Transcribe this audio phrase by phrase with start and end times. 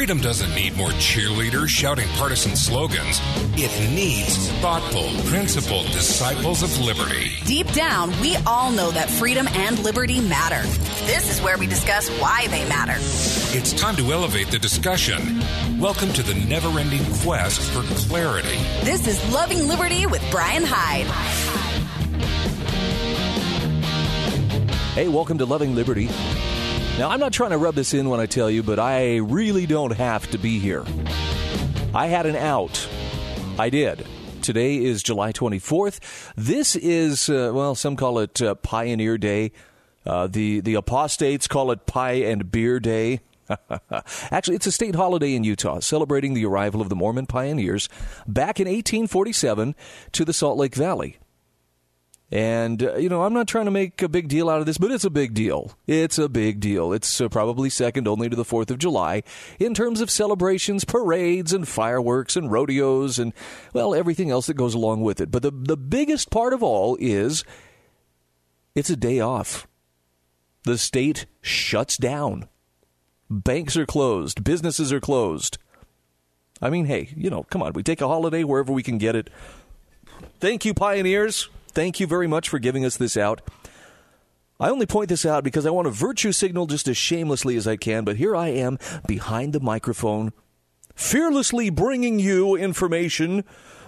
[0.00, 3.20] Freedom doesn't need more cheerleaders shouting partisan slogans.
[3.52, 7.32] It needs thoughtful, principled disciples of liberty.
[7.44, 10.66] Deep down, we all know that freedom and liberty matter.
[11.04, 12.94] This is where we discuss why they matter.
[13.54, 15.38] It's time to elevate the discussion.
[15.78, 18.56] Welcome to the never ending quest for clarity.
[18.82, 21.08] This is Loving Liberty with Brian Hyde.
[24.94, 26.08] Hey, welcome to Loving Liberty.
[27.00, 29.64] Now, I'm not trying to rub this in when I tell you, but I really
[29.64, 30.84] don't have to be here.
[31.94, 32.86] I had an out.
[33.58, 34.06] I did.
[34.42, 36.00] Today is July 24th.
[36.36, 39.52] This is, uh, well, some call it uh, Pioneer Day.
[40.04, 43.20] Uh, the, the apostates call it Pie and Beer Day.
[44.30, 47.88] Actually, it's a state holiday in Utah, celebrating the arrival of the Mormon pioneers
[48.28, 49.74] back in 1847
[50.12, 51.16] to the Salt Lake Valley.
[52.32, 54.78] And, uh, you know, I'm not trying to make a big deal out of this,
[54.78, 55.76] but it's a big deal.
[55.88, 56.92] It's a big deal.
[56.92, 59.24] It's uh, probably second only to the 4th of July
[59.58, 63.32] in terms of celebrations, parades, and fireworks, and rodeos, and,
[63.72, 65.32] well, everything else that goes along with it.
[65.32, 67.42] But the, the biggest part of all is
[68.76, 69.66] it's a day off.
[70.64, 72.48] The state shuts down.
[73.28, 74.44] Banks are closed.
[74.44, 75.58] Businesses are closed.
[76.62, 77.72] I mean, hey, you know, come on.
[77.72, 79.30] We take a holiday wherever we can get it.
[80.38, 81.48] Thank you, pioneers.
[81.70, 83.40] Thank you very much for giving us this out.
[84.58, 87.66] I only point this out because I want to virtue signal just as shamelessly as
[87.66, 90.32] I can, but here I am behind the microphone,
[90.94, 93.44] fearlessly bringing you information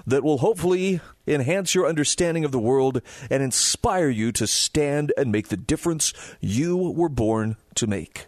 [0.06, 5.30] that will hopefully enhance your understanding of the world and inspire you to stand and
[5.30, 8.26] make the difference you were born to make.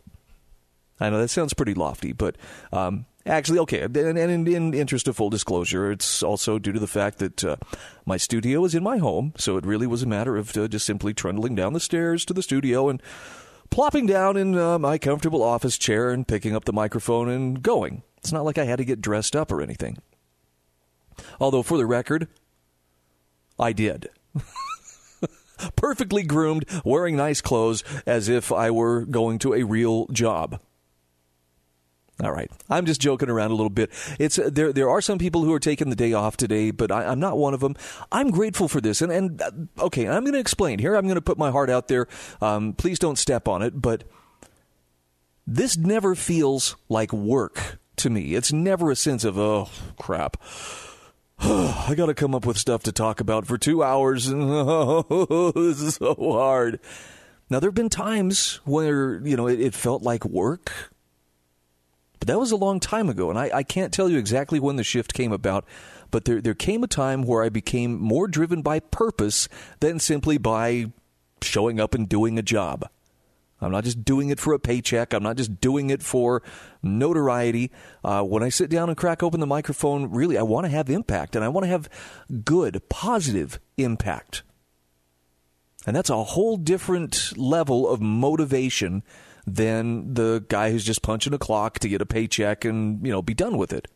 [1.01, 2.37] I know that sounds pretty lofty, but
[2.73, 6.87] um, Actually, okay, and, in, in, interest of full disclosure, it's also due to the
[6.87, 7.57] fact that uh,
[8.05, 10.85] my studio is in my home, so it really was a matter of uh, just
[10.85, 13.03] simply trundling down the stairs to the studio and
[13.71, 18.03] plopping down in uh, my comfortable office chair and picking up the microphone and going.
[18.19, 19.97] It's not like I had to get dressed up or anything.
[21.41, 22.29] Although, for the record,
[23.59, 24.11] I did.
[25.77, 30.61] Perfectly groomed, wearing nice clothes, as if I were going to a real job.
[32.23, 33.91] All right, I'm just joking around a little bit.
[34.21, 34.73] It's uh, there.
[34.73, 37.37] There are some people who are taking the day off today, but I, am not
[37.37, 37.75] one of them.
[38.13, 39.51] I'm grateful for this, and and uh,
[39.87, 40.95] okay, I'm going to explain here.
[40.95, 42.07] I'm going to put my heart out there.
[42.41, 44.05] Um, please don't step on it, but
[45.45, 48.37] this never feels like work to me.
[48.37, 50.37] It's never a sense of oh crap.
[51.41, 54.29] I got to come up with stuff to talk about for two hours.
[54.33, 56.79] This is so hard.
[57.51, 60.94] Now there have been times where you know it, it felt like work
[62.25, 64.77] but that was a long time ago, and I, I can't tell you exactly when
[64.77, 65.67] the shift came about,
[66.11, 69.47] but there, there came a time where I became more driven by purpose
[69.81, 70.87] than simply by
[71.43, 72.89] showing up and doing a job.
[73.61, 75.13] I'm not just doing it for a paycheck.
[75.13, 76.43] I'm not just doing it for
[76.83, 77.71] notoriety.
[78.03, 80.89] Uh, when I sit down and crack open the microphone, really, I want to have
[80.89, 81.91] impact, and I want to have
[82.43, 84.45] good, positive impact.
[85.87, 89.03] And that's a whole different level of motivation
[89.47, 93.23] than the guy who's just punching a clock to get a paycheck and, you know,
[93.23, 93.89] be done with it.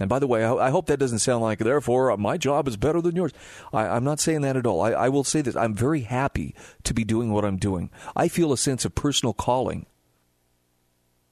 [0.00, 3.00] And by the way, I, hope that doesn't sound like, therefore, my job is better
[3.00, 3.32] than yours.
[3.72, 4.80] I, am not saying that at all.
[4.80, 6.54] I, I will say this I'm very happy
[6.84, 7.90] to be doing what I'm doing.
[8.14, 9.86] I feel a sense of personal calling.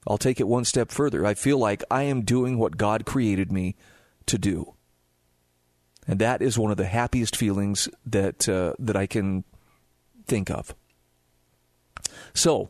[0.09, 1.25] I'll take it one step further.
[1.25, 3.77] I feel like I am doing what God created me
[4.27, 4.75] to do.
[6.09, 9.45] And that is one of the happiest feelings that, uh, that I can
[10.27, 10.75] think of.
[12.37, 12.69] So,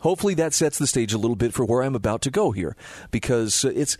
[0.00, 2.76] hopefully that sets the stage a little bit for where I'm about to go here
[3.10, 3.98] because uh, it's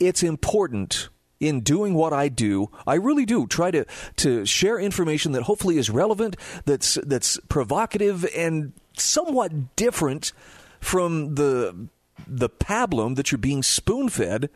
[0.00, 1.08] it's important
[1.40, 3.84] in doing what I do, I really do try to
[4.16, 10.32] to share information that hopefully is relevant, that's that's provocative and somewhat different
[10.80, 11.88] from the
[12.26, 14.50] the pablum that you're being spoon fed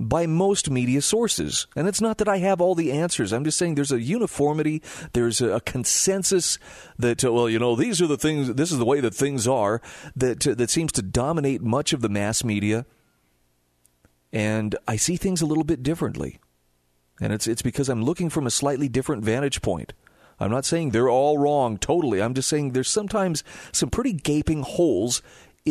[0.00, 1.66] by most media sources.
[1.74, 3.32] And it's not that I have all the answers.
[3.32, 4.82] I'm just saying there's a uniformity,
[5.12, 6.58] there's a consensus
[6.98, 9.48] that, uh, well, you know, these are the things, this is the way that things
[9.48, 9.82] are,
[10.14, 12.86] that, uh, that seems to dominate much of the mass media.
[14.32, 16.38] And I see things a little bit differently.
[17.20, 19.92] And it's, it's because I'm looking from a slightly different vantage point.
[20.40, 22.22] I'm not saying they're all wrong totally.
[22.22, 23.42] I'm just saying there's sometimes
[23.72, 25.20] some pretty gaping holes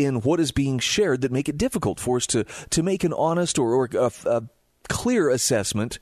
[0.04, 3.14] in what is being shared that make it difficult for us to, to make an
[3.14, 4.44] honest or, or a, a
[4.90, 6.00] clear assessment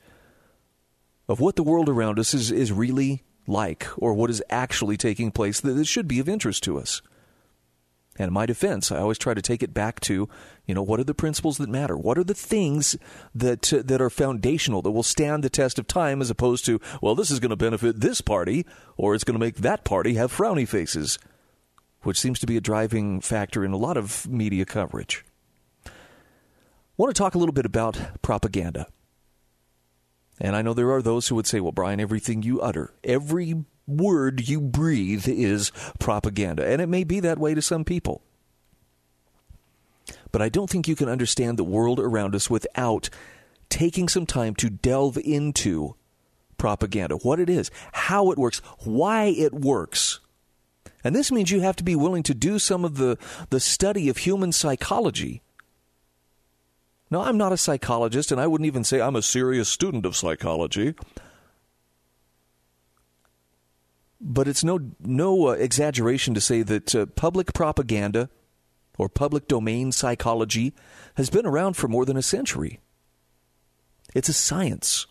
[1.28, 5.30] of what the world around us is, is really like or what is actually taking
[5.30, 7.02] place that should be of interest to us.
[8.18, 10.28] And in my defense, I always try to take it back to,
[10.64, 11.96] you know, what are the principles that matter?
[11.96, 12.96] What are the things
[13.34, 16.80] that uh, that are foundational that will stand the test of time, as opposed to,
[17.02, 18.64] well, this is going to benefit this party,
[18.96, 21.18] or it's going to make that party have frowny faces
[22.02, 25.24] which seems to be a driving factor in a lot of media coverage.
[25.86, 25.90] I
[26.96, 28.86] want to talk a little bit about propaganda.
[30.40, 33.64] And I know there are those who would say, well, Brian, everything you utter, every
[33.86, 36.66] word you breathe is propaganda.
[36.66, 38.22] And it may be that way to some people.
[40.32, 43.08] But I don't think you can understand the world around us without
[43.68, 45.96] taking some time to delve into
[46.58, 50.20] propaganda, what it is, how it works, why it works.
[51.06, 53.16] And this means you have to be willing to do some of the,
[53.50, 55.40] the study of human psychology.
[57.12, 60.16] Now, I'm not a psychologist, and I wouldn't even say I'm a serious student of
[60.16, 60.94] psychology.
[64.20, 68.28] But it's no, no uh, exaggeration to say that uh, public propaganda
[68.98, 70.74] or public domain psychology
[71.16, 72.80] has been around for more than a century.
[74.12, 75.06] It's a science.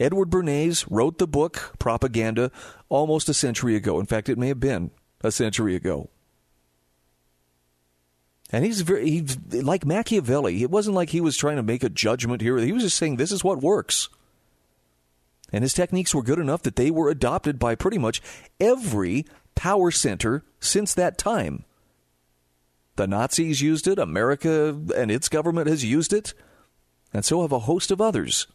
[0.00, 2.50] Edward Bernays wrote the book Propaganda
[2.88, 4.00] almost a century ago.
[4.00, 4.90] In fact, it may have been
[5.22, 6.10] a century ago.
[8.50, 10.62] And he's very he's like Machiavelli.
[10.62, 12.56] It wasn't like he was trying to make a judgment here.
[12.58, 14.08] He was just saying this is what works.
[15.52, 18.20] And his techniques were good enough that they were adopted by pretty much
[18.60, 19.24] every
[19.54, 21.64] power center since that time.
[22.96, 26.34] The Nazis used it, America and its government has used it,
[27.12, 28.46] and so have a host of others.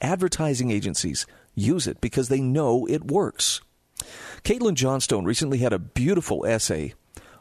[0.00, 3.60] Advertising agencies use it because they know it works.
[4.44, 6.94] Caitlin Johnstone recently had a beautiful essay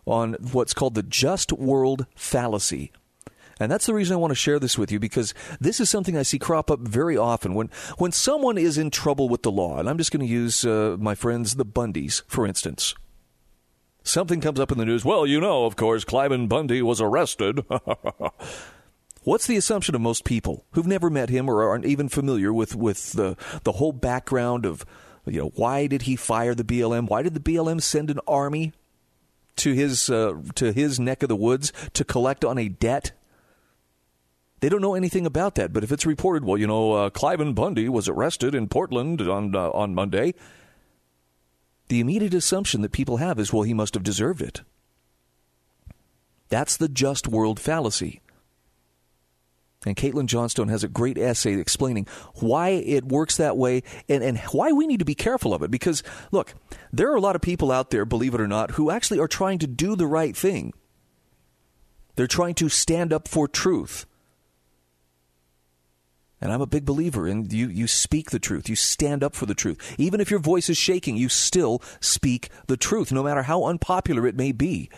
[0.05, 2.91] on what's called the just world fallacy.
[3.59, 6.17] And that's the reason I want to share this with you because this is something
[6.17, 9.77] I see crop up very often when when someone is in trouble with the law.
[9.77, 12.95] And I'm just going to use uh, my friends the Bundys for instance.
[14.01, 15.03] Something comes up in the news.
[15.03, 17.63] Well, you know, of course, Cliven Bundy was arrested.
[19.29, 22.75] What's the assumption of most people who've never met him or aren't even familiar with,
[22.75, 24.83] with the, the whole background of,
[25.27, 27.07] you know, why did he fire the BLM?
[27.07, 28.73] Why did the BLM send an army
[29.57, 33.11] to his, uh, to his neck of the woods to collect on a debt?
[34.61, 35.73] They don't know anything about that.
[35.73, 39.55] But if it's reported, well, you know, uh, Cliven Bundy was arrested in Portland on,
[39.55, 40.33] uh, on Monday,
[41.87, 44.61] the immediate assumption that people have is, well, he must have deserved it.
[46.49, 48.21] That's the just world fallacy.
[49.85, 52.05] And Caitlin Johnstone has a great essay explaining
[52.35, 55.71] why it works that way and, and why we need to be careful of it.
[55.71, 56.53] Because, look,
[56.91, 59.27] there are a lot of people out there, believe it or not, who actually are
[59.27, 60.73] trying to do the right thing.
[62.15, 64.05] They're trying to stand up for truth.
[66.41, 68.67] And I'm a big believer in you, you speak the truth.
[68.67, 69.95] You stand up for the truth.
[69.97, 74.27] Even if your voice is shaking, you still speak the truth, no matter how unpopular
[74.27, 74.89] it may be.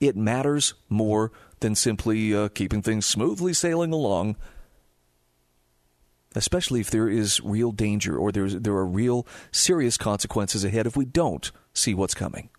[0.00, 4.36] It matters more than simply uh, keeping things smoothly sailing along.
[6.34, 10.96] Especially if there is real danger or there's, there are real serious consequences ahead if
[10.96, 12.50] we don't see what's coming.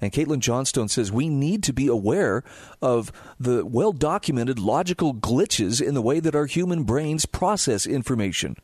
[0.00, 2.44] And Caitlin Johnstone says we need to be aware
[2.82, 3.10] of
[3.40, 8.56] the well documented logical glitches in the way that our human brains process information.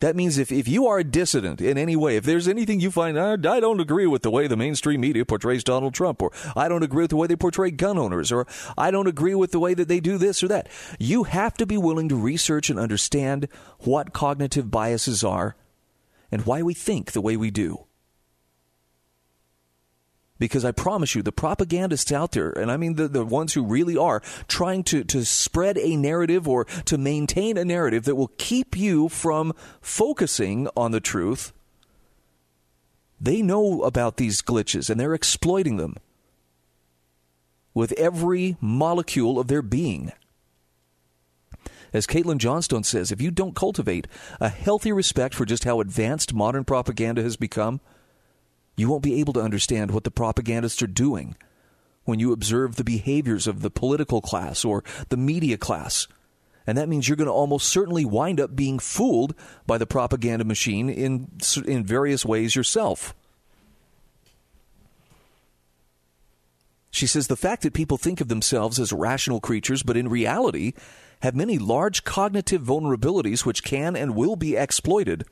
[0.00, 2.90] That means if, if you are a dissident in any way, if there's anything you
[2.90, 6.32] find, I, I don't agree with the way the mainstream media portrays Donald Trump, or
[6.56, 8.46] I don't agree with the way they portray gun owners, or
[8.78, 10.68] I don't agree with the way that they do this or that,
[10.98, 13.46] you have to be willing to research and understand
[13.80, 15.54] what cognitive biases are
[16.32, 17.84] and why we think the way we do.
[20.40, 23.62] Because I promise you, the propagandists out there, and I mean the, the ones who
[23.62, 28.32] really are trying to, to spread a narrative or to maintain a narrative that will
[28.38, 31.52] keep you from focusing on the truth,
[33.20, 35.96] they know about these glitches and they're exploiting them
[37.74, 40.10] with every molecule of their being.
[41.92, 44.06] As Caitlin Johnstone says, if you don't cultivate
[44.40, 47.82] a healthy respect for just how advanced modern propaganda has become,
[48.80, 51.36] you won't be able to understand what the propagandists are doing
[52.04, 56.08] when you observe the behaviors of the political class or the media class.
[56.66, 59.34] And that means you're going to almost certainly wind up being fooled
[59.66, 61.28] by the propaganda machine in,
[61.66, 63.14] in various ways yourself.
[66.90, 70.74] She says the fact that people think of themselves as rational creatures, but in reality
[71.22, 75.24] have many large cognitive vulnerabilities which can and will be exploited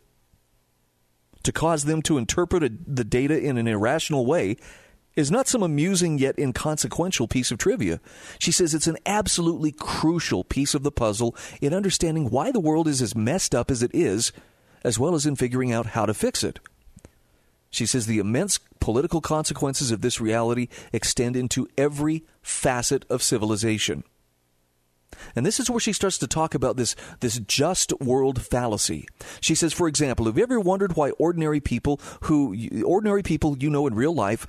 [1.49, 4.59] to cause them to interpret a, the data in an irrational way
[5.17, 8.01] is not some amusing yet inconsequential piece of trivia.
[8.39, 12.87] She says it's an absolutely crucial piece of the puzzle in understanding why the world
[12.87, 14.31] is as messed up as it is,
[14.85, 16.61] as well as in figuring out how to fix it.
[17.71, 24.05] She says the immense political consequences of this reality extend into every facet of civilization.
[25.35, 29.07] And this is where she starts to talk about this, this just world fallacy.
[29.41, 33.71] She says, for example, have you ever wondered why ordinary people who ordinary people you
[33.71, 34.47] know in real life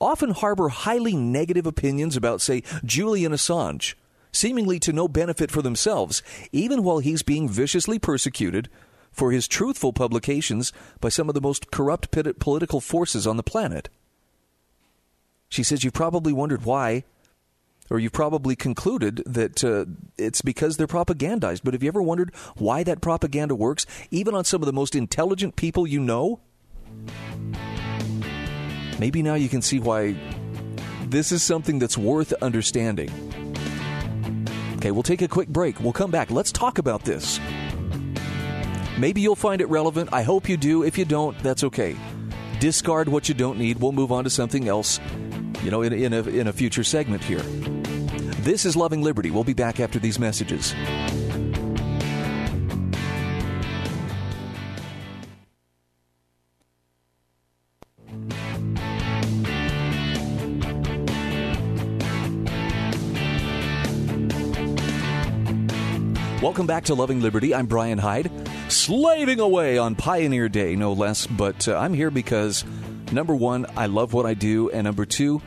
[0.00, 3.94] often harbor highly negative opinions about, say, Julian Assange,
[4.32, 8.68] seemingly to no benefit for themselves, even while he's being viciously persecuted
[9.12, 13.88] for his truthful publications by some of the most corrupt political forces on the planet.
[15.48, 17.04] She says, You've probably wondered why,
[17.92, 19.84] or you've probably concluded that uh,
[20.16, 21.60] it's because they're propagandized.
[21.62, 24.94] But have you ever wondered why that propaganda works, even on some of the most
[24.94, 26.40] intelligent people you know?
[28.98, 30.16] Maybe now you can see why
[31.04, 33.10] this is something that's worth understanding.
[34.76, 35.78] Okay, we'll take a quick break.
[35.78, 36.30] We'll come back.
[36.30, 37.38] Let's talk about this.
[38.98, 40.10] Maybe you'll find it relevant.
[40.12, 40.82] I hope you do.
[40.82, 41.94] If you don't, that's okay.
[42.58, 43.80] Discard what you don't need.
[43.80, 44.98] We'll move on to something else,
[45.62, 47.42] you know, in, in, a, in a future segment here.
[48.42, 49.30] This is Loving Liberty.
[49.30, 50.74] We'll be back after these messages.
[66.42, 67.54] Welcome back to Loving Liberty.
[67.54, 68.28] I'm Brian Hyde,
[68.68, 71.28] slaving away on Pioneer Day, no less.
[71.28, 72.64] But uh, I'm here because,
[73.12, 75.40] number one, I love what I do, and number two,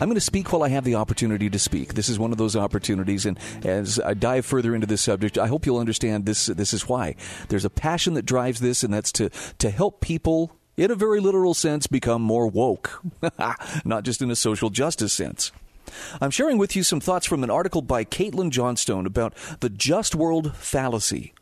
[0.00, 1.94] I'm going to speak while I have the opportunity to speak.
[1.94, 5.48] This is one of those opportunities, and as I dive further into this subject, I
[5.48, 6.46] hope you'll understand this.
[6.46, 7.16] This is why
[7.48, 10.52] there's a passion that drives this, and that's to to help people.
[10.76, 13.02] In a very literal sense, become more woke,
[13.84, 15.50] not just in a social justice sense.
[16.20, 20.14] I'm sharing with you some thoughts from an article by Caitlin Johnstone about the just
[20.14, 21.32] world fallacy.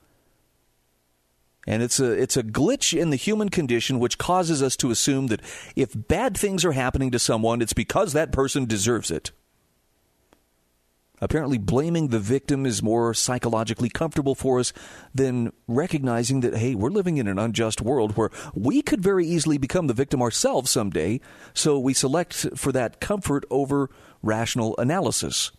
[1.66, 5.26] And it's a it's a glitch in the human condition which causes us to assume
[5.28, 5.40] that
[5.75, 9.32] if bad things are happening to someone, it's because that person deserves it.
[11.20, 14.75] Apparently, blaming the victim is more psychologically comfortable for us
[15.14, 19.56] than recognizing that, hey, we're living in an unjust world where we could very easily
[19.56, 21.18] become the victim ourselves someday,
[21.54, 23.88] so we select for that comfort over
[24.23, 25.52] rational analysis.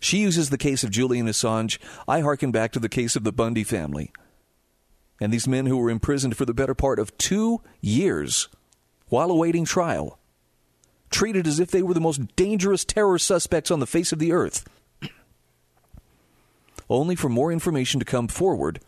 [0.00, 1.78] She uses the case of Julian Assange.
[2.08, 4.10] I hearken back to the case of the Bundy family.
[5.20, 8.48] And these men who were imprisoned for the better part of two years
[9.08, 10.18] while awaiting trial,
[11.10, 14.32] treated as if they were the most dangerous terror suspects on the face of the
[14.32, 14.68] earth.
[16.88, 18.80] Only for more information to come forward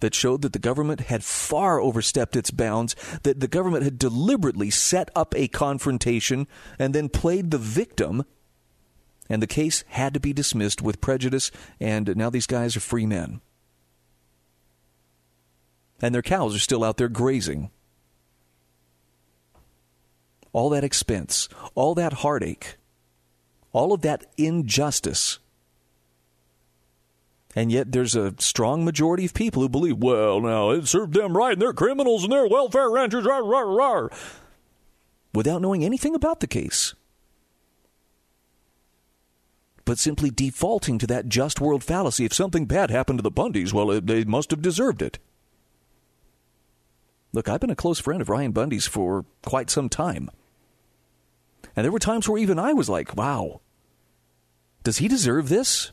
[0.00, 4.68] that showed that the government had far overstepped its bounds, that the government had deliberately
[4.68, 6.46] set up a confrontation
[6.78, 8.24] and then played the victim,
[9.28, 13.06] and the case had to be dismissed with prejudice, and now these guys are free
[13.06, 13.40] men.
[16.02, 17.70] And their cows are still out there grazing.
[20.52, 22.76] All that expense, all that heartache,
[23.72, 25.38] all of that injustice
[27.54, 31.36] and yet there's a strong majority of people who believe, well, now, it served them
[31.36, 34.08] right, and they're criminals, and they're welfare ranchers, rah, rah, rah,
[35.34, 36.94] without knowing anything about the case.
[39.84, 42.24] But simply defaulting to that just world fallacy.
[42.24, 45.18] If something bad happened to the Bundys, well, they must have deserved it.
[47.32, 50.30] Look, I've been a close friend of Ryan Bundy's for quite some time.
[51.74, 53.60] And there were times where even I was like, wow,
[54.82, 55.92] does he deserve this?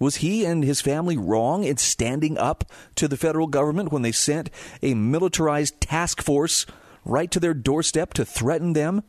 [0.00, 2.64] Was he and his family wrong in standing up
[2.96, 4.50] to the federal government when they sent
[4.82, 6.66] a militarized task force
[7.04, 9.02] right to their doorstep to threaten them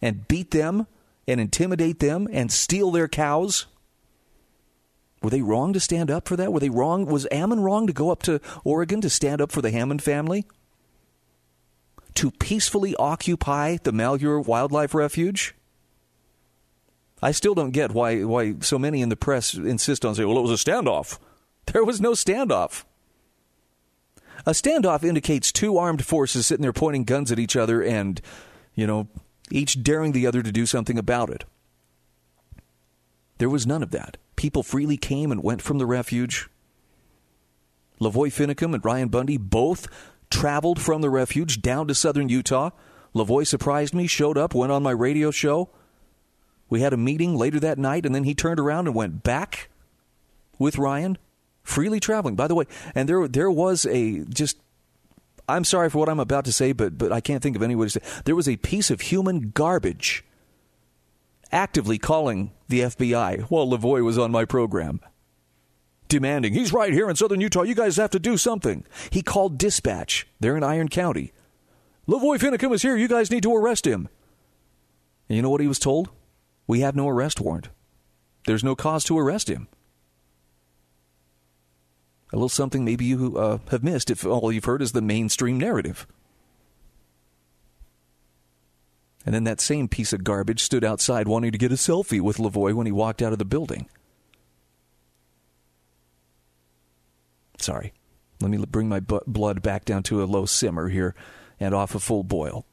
[0.00, 0.86] and beat them
[1.26, 3.66] and intimidate them and steal their cows?
[5.22, 6.52] Were they wrong to stand up for that?
[6.52, 7.04] Were they wrong?
[7.06, 10.46] Was Ammon wrong to go up to Oregon to stand up for the Hammond family?
[12.14, 15.54] To peacefully occupy the Malheur Wildlife Refuge?
[17.20, 20.38] I still don't get why why so many in the press insist on saying, "Well,
[20.38, 21.18] it was a standoff."
[21.72, 22.84] There was no standoff.
[24.46, 28.20] A standoff indicates two armed forces sitting there pointing guns at each other and,
[28.74, 29.08] you know,
[29.50, 31.44] each daring the other to do something about it.
[33.38, 34.16] There was none of that.
[34.38, 36.48] People freely came and went from the refuge.
[38.00, 39.88] Lavoy Finicum and Ryan Bundy both
[40.30, 42.70] traveled from the refuge down to southern Utah.
[43.16, 45.70] Lavoy surprised me, showed up, went on my radio show.
[46.70, 49.70] We had a meeting later that night, and then he turned around and went back
[50.56, 51.18] with Ryan,
[51.64, 52.36] freely traveling.
[52.36, 54.60] By the way, and there there was a just.
[55.48, 57.74] I'm sorry for what I'm about to say, but but I can't think of any
[57.74, 58.22] way to say.
[58.24, 60.22] There was a piece of human garbage
[61.52, 65.00] actively calling the FBI while Lavoy was on my program
[66.08, 67.62] demanding, he's right here in southern Utah.
[67.62, 68.84] You guys have to do something.
[69.10, 70.26] He called dispatch.
[70.40, 71.32] They're in Iron County.
[72.08, 72.96] Lavoy Finicum is here.
[72.96, 74.08] You guys need to arrest him.
[75.28, 76.08] And you know what he was told?
[76.66, 77.68] We have no arrest warrant.
[78.46, 79.68] There's no cause to arrest him.
[82.32, 85.58] A little something maybe you uh, have missed if all you've heard is the mainstream
[85.58, 86.06] narrative.
[89.28, 92.38] And then that same piece of garbage stood outside wanting to get a selfie with
[92.38, 93.86] Lavoy when he walked out of the building.
[97.58, 97.92] Sorry.
[98.40, 101.14] Let me bring my blood back down to a low simmer here
[101.60, 102.64] and off a full boil.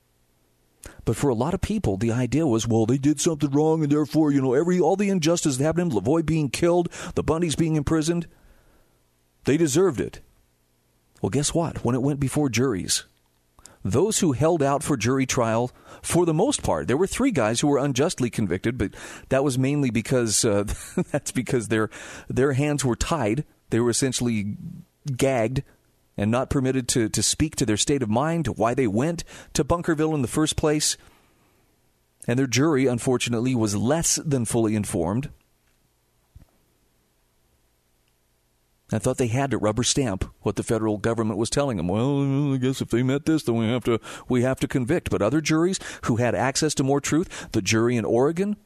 [1.03, 3.91] But for a lot of people, the idea was, well, they did something wrong, and
[3.91, 7.57] therefore, you know, every all the injustice that happened to Lavoy being killed, the Bundys
[7.57, 8.27] being imprisoned,
[9.43, 10.21] they deserved it.
[11.21, 11.83] Well, guess what?
[11.83, 13.03] When it went before juries,
[13.85, 17.59] those who held out for jury trial, for the most part, there were three guys
[17.59, 18.95] who were unjustly convicted, but
[19.29, 20.65] that was mainly because uh,
[21.11, 21.91] that's because their
[22.27, 23.45] their hands were tied.
[23.69, 24.57] They were essentially
[25.15, 25.63] gagged
[26.17, 29.23] and not permitted to, to speak to their state of mind, to why they went
[29.53, 30.97] to Bunkerville in the first place.
[32.27, 35.29] And their jury, unfortunately, was less than fully informed.
[38.91, 41.87] I thought they had to rubber stamp what the federal government was telling them.
[41.87, 43.99] Well, I guess if they met this, then we have to
[44.29, 45.09] we have to convict.
[45.09, 48.57] But other juries who had access to more truth, the jury in Oregon,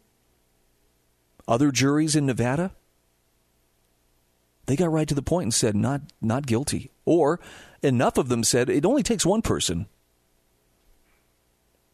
[1.48, 2.72] other juries in Nevada,
[4.66, 6.92] they got right to the point and said not not guilty.
[7.06, 7.40] Or
[7.82, 9.88] enough of them said it only takes one person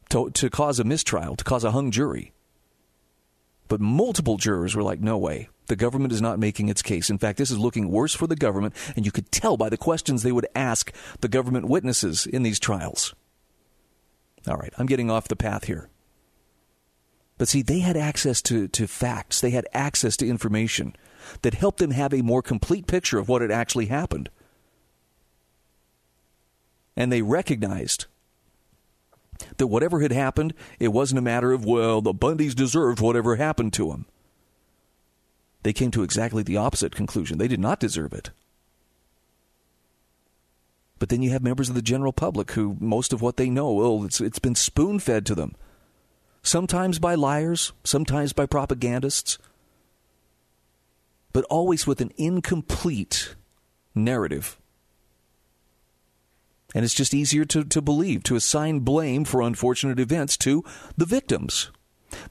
[0.10, 2.34] to to cause a mistrial, to cause a hung jury.
[3.68, 5.50] But multiple jurors were like, no way.
[5.68, 7.10] The government is not making its case.
[7.10, 9.78] In fact, this is looking worse for the government, and you could tell by the
[9.78, 13.16] questions they would ask the government witnesses in these trials.
[14.48, 15.90] All right, I'm getting off the path here.
[17.38, 20.96] But see, they had access to, to facts, they had access to information
[21.42, 24.30] that helped them have a more complete picture of what had actually happened.
[26.96, 28.06] And they recognized
[29.58, 33.74] that whatever had happened, it wasn't a matter of, well, the Bundys deserved whatever happened
[33.74, 34.06] to them.
[35.64, 37.38] They came to exactly the opposite conclusion.
[37.38, 38.30] They did not deserve it.
[41.00, 43.74] But then you have members of the general public who most of what they know,
[43.74, 45.56] well, it's, it's been spoon fed to them.
[46.42, 49.40] Sometimes by liars, sometimes by propagandists,
[51.34, 53.36] but always with an incomplete
[53.94, 54.58] narrative
[56.76, 60.64] and it's just easier to, to believe, to assign blame for unfortunate events to
[60.98, 61.72] the victims.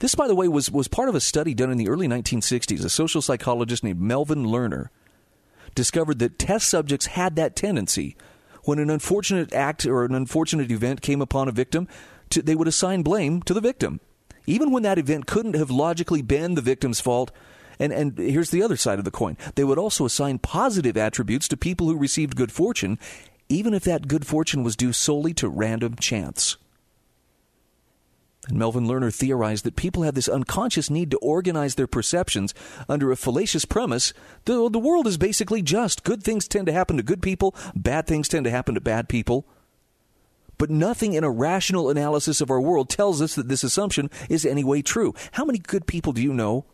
[0.00, 2.84] This, by the way, was, was part of a study done in the early 1960s.
[2.84, 4.88] A social psychologist named Melvin Lerner
[5.74, 8.16] discovered that test subjects had that tendency.
[8.64, 11.88] When an unfortunate act or an unfortunate event came upon a victim,
[12.30, 14.00] to, they would assign blame to the victim.
[14.46, 17.30] Even when that event couldn't have logically been the victim's fault,
[17.78, 19.38] and, and here's the other side of the coin.
[19.54, 22.98] They would also assign positive attributes to people who received good fortune,
[23.48, 26.56] even if that good fortune was due solely to random chance.
[28.48, 32.52] And Melvin Lerner theorized that people have this unconscious need to organize their perceptions
[32.88, 34.12] under a fallacious premise
[34.44, 36.04] the, the world is basically just.
[36.04, 39.08] Good things tend to happen to good people, bad things tend to happen to bad
[39.08, 39.46] people.
[40.58, 44.46] But nothing in a rational analysis of our world tells us that this assumption is
[44.46, 45.14] any way true.
[45.32, 46.64] How many good people do you know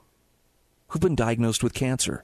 [0.89, 2.23] who've been diagnosed with cancer?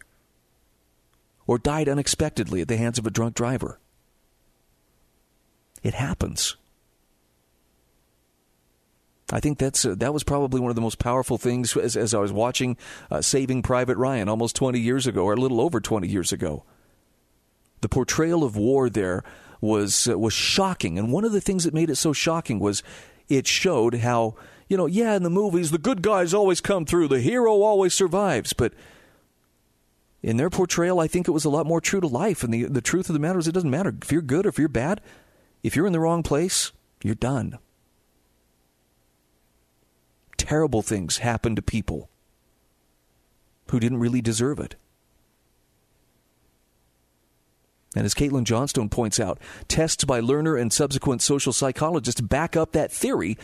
[1.47, 3.79] Or died unexpectedly at the hands of a drunk driver?
[5.87, 6.57] It happens.
[9.31, 12.13] I think that's uh, that was probably one of the most powerful things as, as
[12.13, 12.77] I was watching
[13.09, 16.65] uh, Saving Private Ryan almost 20 years ago, or a little over 20 years ago.
[17.83, 19.23] The portrayal of war there
[19.61, 22.83] was uh, was shocking, and one of the things that made it so shocking was
[23.29, 24.35] it showed how
[24.69, 27.95] you know yeah in the movies the good guys always come through, the hero always
[27.95, 28.75] survives, but
[30.21, 32.43] in their portrayal, I think it was a lot more true to life.
[32.43, 34.49] And the the truth of the matter is, it doesn't matter if you're good or
[34.49, 35.01] if you're bad
[35.67, 36.71] if you're in the wrong place,
[37.03, 37.59] you're done.
[40.37, 42.09] Terrible things happen to people
[43.71, 44.77] who didn't really deserve it.
[47.97, 52.71] And as Caitlin Johnstone points out, tests by Lerner and subsequent social psychologists back up
[52.71, 53.37] that theory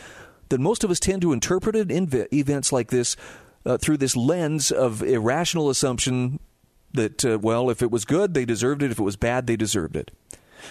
[0.47, 3.17] that most of us tend to interpret events like this
[3.65, 6.39] uh, through this lens of irrational assumption
[6.93, 8.91] that, uh, well, if it was good, they deserved it.
[8.91, 10.11] If it was bad, they deserved it.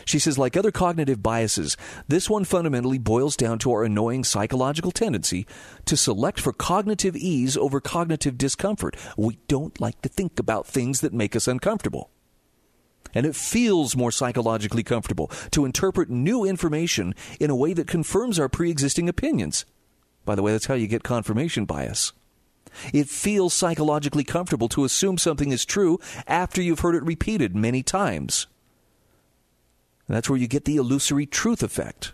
[0.04, 1.76] She says, like other cognitive biases,
[2.08, 5.46] this one fundamentally boils down to our annoying psychological tendency
[5.86, 8.96] to select for cognitive ease over cognitive discomfort.
[9.16, 12.10] We don't like to think about things that make us uncomfortable.
[13.14, 18.38] And it feels more psychologically comfortable to interpret new information in a way that confirms
[18.38, 19.66] our pre existing opinions.
[20.24, 22.12] By the way, that's how you get confirmation bias.
[22.92, 27.82] It feels psychologically comfortable to assume something is true after you've heard it repeated many
[27.82, 28.46] times.
[30.08, 32.12] That's where you get the illusory truth effect.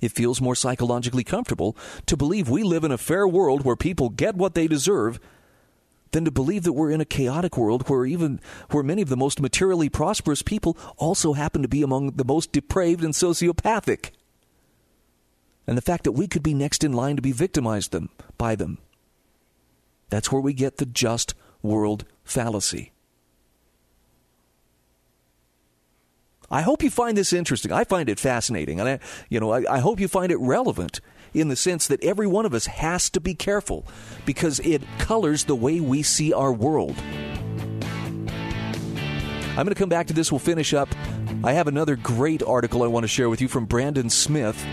[0.00, 4.08] It feels more psychologically comfortable to believe we live in a fair world where people
[4.08, 5.18] get what they deserve
[6.12, 9.16] than to believe that we're in a chaotic world where even where many of the
[9.16, 14.10] most materially prosperous people also happen to be among the most depraved and sociopathic.
[15.66, 18.54] and the fact that we could be next in line to be victimized them by
[18.54, 18.78] them.
[20.10, 22.92] That's where we get the just world fallacy.
[26.50, 27.72] I hope you find this interesting.
[27.72, 31.00] I find it fascinating, and I, you know, I, I hope you find it relevant
[31.32, 33.86] in the sense that every one of us has to be careful
[34.24, 36.96] because it colors the way we see our world.
[39.56, 40.32] I'm going to come back to this.
[40.32, 40.88] We'll finish up.
[41.44, 44.64] I have another great article I want to share with you from Brandon Smith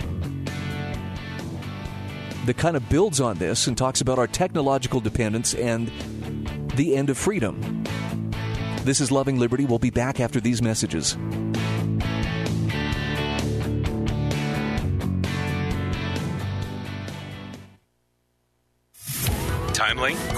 [2.46, 5.92] that kind of builds on this and talks about our technological dependence and
[6.76, 7.84] the end of freedom.
[8.84, 9.66] This is Loving Liberty.
[9.66, 11.16] We'll be back after these messages.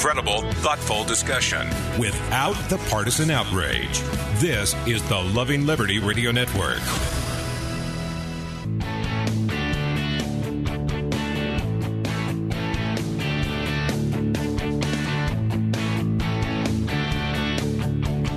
[0.04, 1.66] Credible, thoughtful discussion
[1.98, 4.02] without the partisan outrage.
[4.36, 6.80] This is the Loving Liberty Radio Network.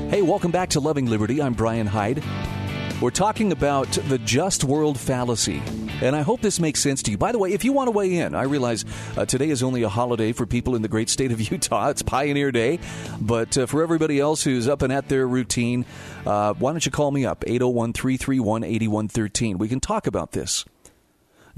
[0.09, 1.43] Hey, welcome back to Loving Liberty.
[1.43, 2.23] I'm Brian Hyde.
[3.01, 5.61] We're talking about the just world fallacy.
[6.03, 7.17] And I hope this makes sense to you.
[7.17, 8.85] By the way, if you want to weigh in, I realize
[9.17, 11.89] uh, today is only a holiday for people in the great state of Utah.
[11.89, 12.81] It's Pioneer Day.
[13.19, 15.87] But uh, for everybody else who's up and at their routine,
[16.27, 17.45] uh, why don't you call me up?
[17.47, 19.57] 801 331 8113.
[19.57, 20.67] We can talk about this.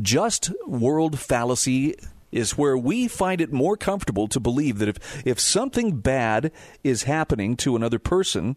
[0.01, 1.97] Just world fallacy
[2.31, 6.53] is where we find it more comfortable to believe that if, if something bad
[6.85, 8.55] is happening to another person,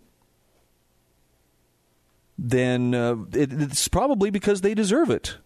[2.38, 5.38] then uh, it, it's probably because they deserve it.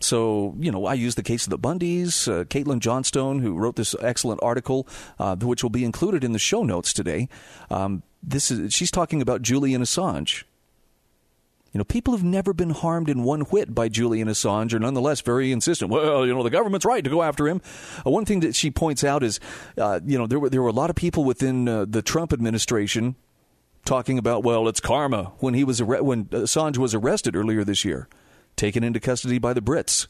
[0.00, 3.76] So, you know, I use the case of the Bundys, uh, Caitlin Johnstone, who wrote
[3.76, 4.86] this excellent article,
[5.18, 7.28] uh, which will be included in the show notes today.
[7.68, 10.44] Um, this is she's talking about Julian Assange.
[11.72, 15.20] You know, people have never been harmed in one whit by Julian Assange are nonetheless
[15.20, 15.90] very insistent.
[15.90, 17.60] Well, you know, the government's right to go after him.
[18.06, 19.38] Uh, one thing that she points out is,
[19.76, 22.32] uh, you know, there were there were a lot of people within uh, the Trump
[22.32, 23.16] administration
[23.84, 27.84] talking about, well, it's karma when he was arre- when Assange was arrested earlier this
[27.84, 28.08] year,
[28.58, 30.06] taken into custody by the Brits.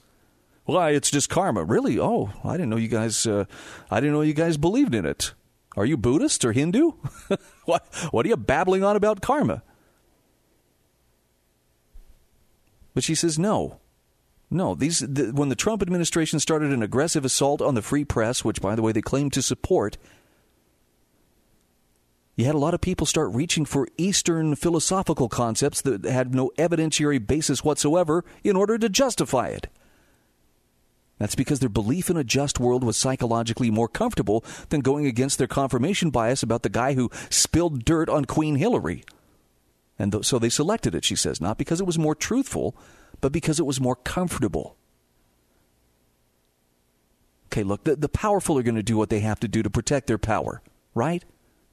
[0.64, 1.64] Why, it's just karma.
[1.64, 1.98] Really?
[1.98, 3.26] Oh, I didn't know you guys.
[3.26, 3.44] Uh,
[3.90, 5.32] I didn't know you guys believed in it.
[5.76, 6.92] Are you Buddhist or Hindu?
[7.64, 9.62] what What are you babbling on about karma?
[12.94, 13.78] But she says no.
[14.50, 18.44] No, these the, when the Trump administration started an aggressive assault on the free press,
[18.44, 19.98] which by the way they claim to support,
[22.38, 26.52] you had a lot of people start reaching for Eastern philosophical concepts that had no
[26.56, 29.66] evidentiary basis whatsoever in order to justify it.
[31.18, 35.38] That's because their belief in a just world was psychologically more comfortable than going against
[35.38, 39.02] their confirmation bias about the guy who spilled dirt on Queen Hillary.
[39.98, 42.76] And th- so they selected it, she says, not because it was more truthful,
[43.20, 44.76] but because it was more comfortable.
[47.46, 49.70] Okay, look, the, the powerful are going to do what they have to do to
[49.70, 50.62] protect their power,
[50.94, 51.24] right?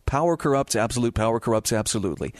[0.05, 2.33] Power corrupts, absolute power corrupts, absolutely.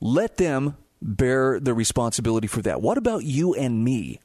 [0.00, 2.80] Let them bear the responsibility for that.
[2.80, 4.20] What about you and me?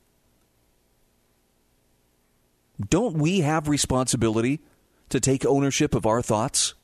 [2.89, 4.59] Don't we have responsibility
[5.09, 6.75] to take ownership of our thoughts?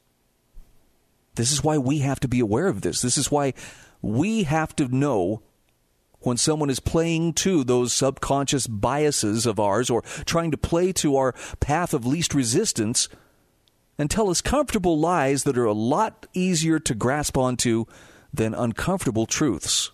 [1.35, 3.01] This is why we have to be aware of this.
[3.01, 3.53] This is why
[4.01, 5.41] we have to know
[6.21, 11.17] when someone is playing to those subconscious biases of ours or trying to play to
[11.17, 13.09] our path of least resistance
[13.97, 17.85] and tell us comfortable lies that are a lot easier to grasp onto
[18.33, 19.91] than uncomfortable truths.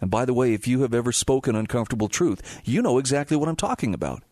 [0.00, 3.48] And by the way, if you have ever spoken uncomfortable truth, you know exactly what
[3.48, 4.22] I'm talking about.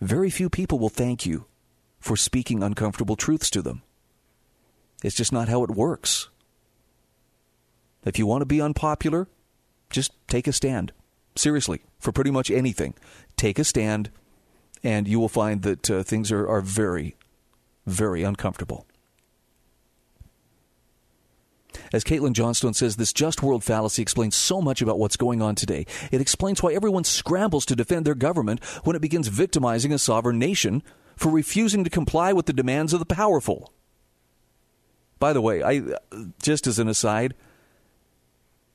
[0.00, 1.46] Very few people will thank you
[1.98, 3.82] for speaking uncomfortable truths to them.
[5.02, 6.28] It's just not how it works.
[8.04, 9.28] If you want to be unpopular,
[9.90, 10.92] just take a stand.
[11.36, 12.94] Seriously, for pretty much anything.
[13.36, 14.10] Take a stand,
[14.82, 17.16] and you will find that uh, things are, are very,
[17.86, 18.86] very uncomfortable.
[21.92, 25.54] As Caitlin Johnstone says, this just world fallacy explains so much about what's going on
[25.54, 25.86] today.
[26.12, 30.38] It explains why everyone scrambles to defend their government when it begins victimizing a sovereign
[30.38, 30.82] nation
[31.16, 33.72] for refusing to comply with the demands of the powerful.
[35.18, 35.82] By the way, I
[36.40, 37.34] just as an aside,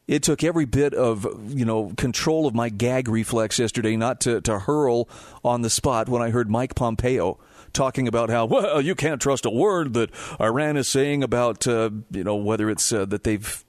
[0.08, 4.42] it took every bit of you know control of my gag reflex yesterday not to,
[4.42, 5.10] to hurl
[5.44, 7.40] on the spot when I heard Mike Pompeo
[7.74, 11.90] talking about how well you can't trust a word that Iran is saying about uh,
[12.12, 13.64] you know whether it's uh, that they've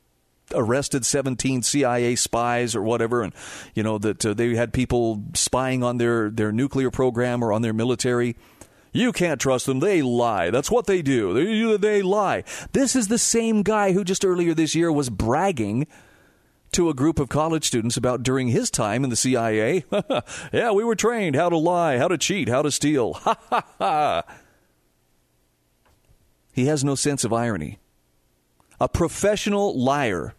[0.54, 3.32] arrested 17 CIA spies or whatever and
[3.74, 7.62] you know that uh, they had people spying on their their nuclear program or on
[7.62, 8.36] their military
[8.92, 9.80] you can't trust them.
[9.80, 10.48] They lie.
[10.48, 11.34] That's what they do.
[11.34, 12.44] They, they lie.
[12.72, 15.86] This is the same guy who just earlier this year was bragging
[16.76, 19.84] to a group of college students about during his time in the CIA.
[20.52, 23.14] yeah, we were trained how to lie, how to cheat, how to steal.
[23.26, 24.22] Ha ha ha.
[26.52, 27.78] He has no sense of irony.
[28.78, 30.34] A professional liar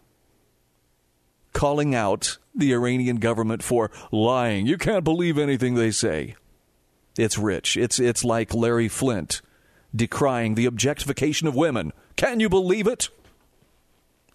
[1.53, 4.67] calling out the Iranian government for lying.
[4.67, 6.35] You can't believe anything they say.
[7.17, 7.75] It's rich.
[7.77, 9.41] It's it's like Larry Flynt
[9.95, 11.93] decrying the objectification of women.
[12.15, 13.09] Can you believe it?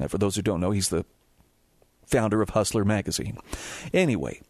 [0.01, 1.05] And for those who don't know, he's the
[2.13, 3.39] founder of Hustler magazine.
[3.93, 4.41] Anyway,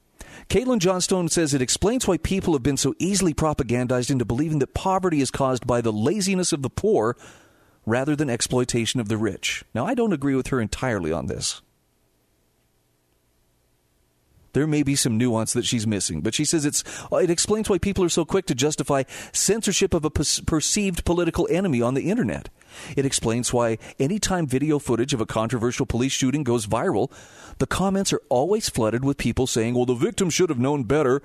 [0.49, 4.75] Caitlin Johnstone says it explains why people have been so easily propagandized into believing that
[4.75, 7.17] poverty is caused by the laziness of the poor
[7.87, 9.65] rather than exploitation of the rich.
[9.75, 11.63] Now, I don't agree with her entirely on this.
[14.53, 17.79] There may be some nuance that she's missing, but she says it's it explains why
[17.79, 22.51] people are so quick to justify censorship of a perceived political enemy on the internet.
[22.97, 27.11] It explains why anytime video footage of a controversial police shooting goes viral,
[27.59, 31.23] the comments are always flooded with people saying, "Well, the victim should have known better."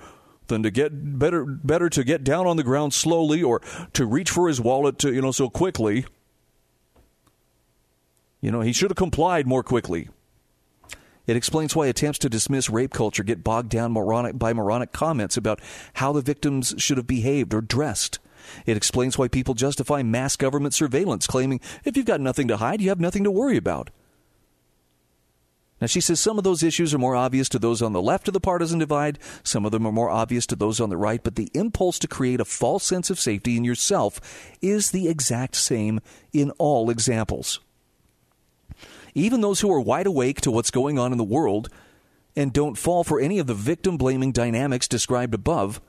[0.47, 3.61] Than to get better, better to get down on the ground slowly, or
[3.91, 6.05] to reach for his wallet, to you know, so quickly.
[8.39, 10.07] You know, he should have complied more quickly.
[11.27, 15.35] It explains why attempts to dismiss rape culture get bogged down moronic, by moronic comments
[15.35, 15.59] about
[15.95, 18.19] how the victims should have behaved or dressed.
[18.65, 22.81] It explains why people justify mass government surveillance, claiming if you've got nothing to hide,
[22.81, 23.89] you have nothing to worry about.
[25.81, 28.27] Now, she says some of those issues are more obvious to those on the left
[28.27, 31.23] of the partisan divide, some of them are more obvious to those on the right,
[31.23, 35.55] but the impulse to create a false sense of safety in yourself is the exact
[35.55, 35.99] same
[36.33, 37.59] in all examples
[39.17, 41.69] even those who are wide awake to what's going on in the world
[42.35, 45.81] and don't fall for any of the victim blaming dynamics described above,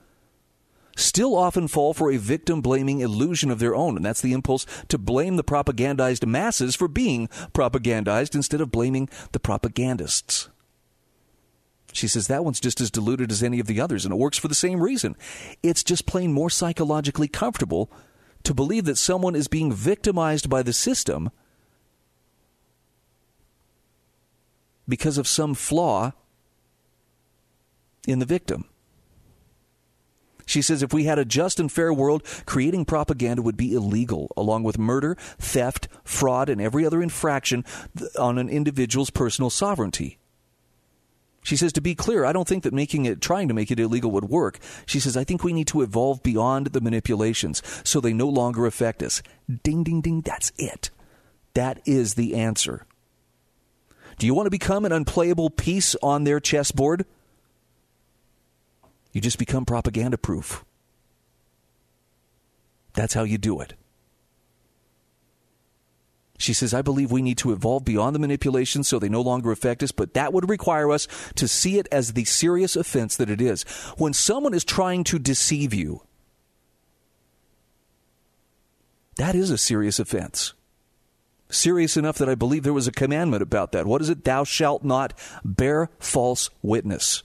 [0.96, 3.96] still often fall for a victim blaming illusion of their own.
[3.96, 9.08] And that's the impulse to blame the propagandized masses for being propagandized instead of blaming
[9.32, 10.48] the propagandists.
[11.92, 14.38] She says that one's just as diluted as any of the others, and it works
[14.38, 15.16] for the same reason.
[15.62, 17.90] It's just plain more psychologically comfortable
[18.44, 21.30] to believe that someone is being victimized by the system
[24.88, 26.12] because of some flaw
[28.06, 28.64] in the victim.
[30.46, 34.32] She says if we had a just and fair world, creating propaganda would be illegal,
[34.34, 37.66] along with murder, theft, fraud, and every other infraction
[38.18, 40.18] on an individual's personal sovereignty.
[41.42, 43.78] She says, to be clear, I don't think that making it, trying to make it
[43.78, 44.58] illegal would work.
[44.86, 48.64] She says, I think we need to evolve beyond the manipulations so they no longer
[48.64, 49.22] affect us.
[49.62, 50.90] Ding, ding, ding, that's it.
[51.52, 52.86] That is the answer.
[54.18, 57.06] Do you want to become an unplayable piece on their chessboard?
[59.12, 60.64] You just become propaganda proof.
[62.94, 63.74] That's how you do it.
[66.36, 69.50] She says, I believe we need to evolve beyond the manipulation so they no longer
[69.50, 73.30] affect us, but that would require us to see it as the serious offense that
[73.30, 73.64] it is.
[73.96, 76.02] When someone is trying to deceive you,
[79.16, 80.54] that is a serious offense
[81.50, 83.86] serious enough that I believe there was a commandment about that.
[83.86, 84.24] What is it?
[84.24, 85.12] Thou shalt not
[85.44, 87.22] bear false witness.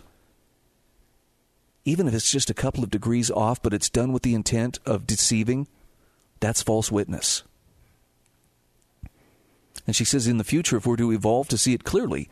[1.86, 4.80] Even if it's just a couple of degrees off, but it's done with the intent
[4.86, 5.68] of deceiving,
[6.40, 7.44] that's false witness.
[9.86, 12.30] And she says in the future, if we're to evolve to see it clearly,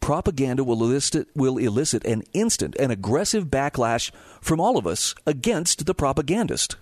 [0.00, 5.86] propaganda will elicit, will elicit an instant and aggressive backlash from all of us against
[5.86, 6.76] the propagandist.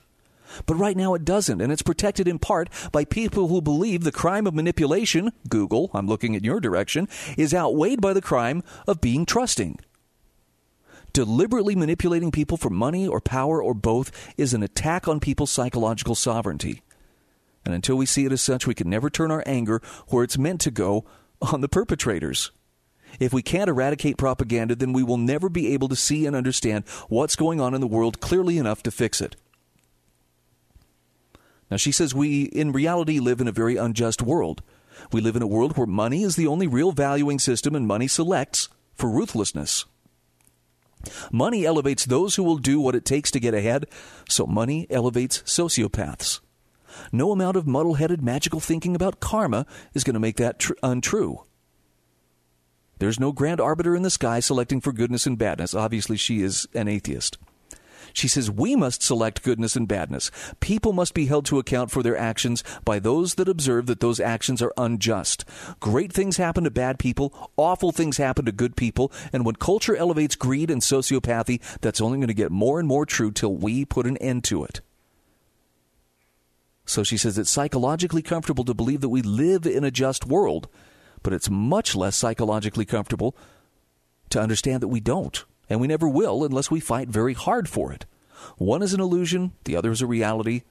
[0.66, 4.12] But right now it doesn't, and it's protected in part by people who believe the
[4.12, 9.00] crime of manipulation, Google, I'm looking in your direction, is outweighed by the crime of
[9.00, 9.78] being trusting.
[11.12, 16.14] Deliberately manipulating people for money or power or both is an attack on people's psychological
[16.14, 16.82] sovereignty.
[17.64, 20.38] And until we see it as such, we can never turn our anger where it's
[20.38, 21.04] meant to go
[21.40, 22.52] on the perpetrators.
[23.18, 26.85] If we can't eradicate propaganda, then we will never be able to see and understand
[27.09, 29.37] what's going on in the world clearly enough to fix it.
[31.70, 34.62] Now, she says we, in reality, live in a very unjust world.
[35.12, 38.09] We live in a world where money is the only real valuing system and money
[38.09, 39.85] selects for ruthlessness.
[41.31, 43.87] Money elevates those who will do what it takes to get ahead,
[44.29, 46.40] so money elevates sociopaths.
[47.12, 50.72] No amount of muddle headed magical thinking about karma is going to make that tr-
[50.83, 51.44] untrue.
[52.98, 55.74] There's no grand arbiter in the sky selecting for goodness and badness.
[55.74, 57.37] Obviously, she is an atheist.
[58.16, 60.31] She says, We must select goodness and badness.
[60.61, 64.20] People must be held to account for their actions by those that observe that those
[64.20, 65.44] actions are unjust.
[65.81, 69.94] Great things happen to bad people, awful things happen to good people, and when culture
[69.94, 73.85] elevates greed and sociopathy, that's only going to get more and more true till we
[73.85, 74.81] put an end to it.
[76.87, 80.68] So she says it's psychologically comfortable to believe that we live in a just world,
[81.22, 83.37] but it's much less psychologically comfortable
[84.31, 87.92] to understand that we don't, and we never will unless we fight very hard for
[87.92, 88.07] it.
[88.57, 90.62] One is an illusion, the other is a reality.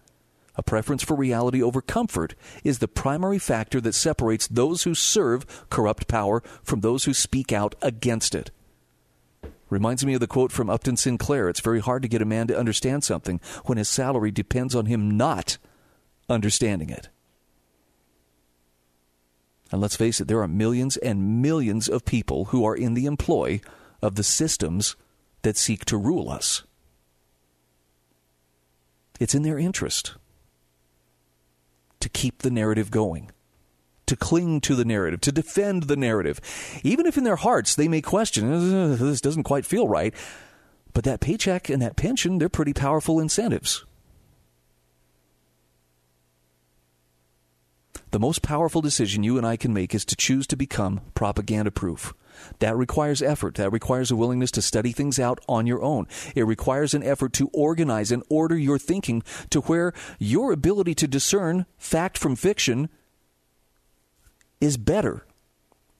[0.57, 5.67] A preference for reality over comfort is the primary factor that separates those who serve
[5.69, 8.51] corrupt power from those who speak out against it.
[9.69, 12.47] Reminds me of the quote from Upton Sinclair It's very hard to get a man
[12.47, 15.57] to understand something when his salary depends on him not
[16.29, 17.09] understanding it.
[19.71, 23.07] And let's face it, there are millions and millions of people who are in the
[23.07, 23.59] employ
[24.01, 24.95] of the systems
[25.41, 26.63] that seek to rule us.
[29.19, 30.15] It's in their interest
[31.99, 33.31] to keep the narrative going,
[34.05, 36.39] to cling to the narrative, to defend the narrative.
[36.83, 40.13] Even if in their hearts they may question, this doesn't quite feel right.
[40.93, 43.85] But that paycheck and that pension, they're pretty powerful incentives.
[48.11, 51.69] The most powerful decision you and I can make is to choose to become propaganda
[51.71, 52.13] proof.
[52.59, 53.55] That requires effort.
[53.55, 56.07] That requires a willingness to study things out on your own.
[56.35, 61.07] It requires an effort to organize and order your thinking to where your ability to
[61.07, 62.89] discern fact from fiction
[64.61, 65.25] is better.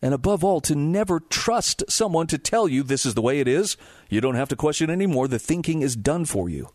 [0.02, 3.48] And above all, to never trust someone to tell you this is the way it
[3.48, 3.76] is.
[4.10, 5.28] You don't have to question anymore.
[5.28, 6.70] The thinking is done for you.